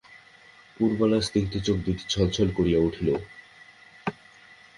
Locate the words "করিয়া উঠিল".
2.57-3.09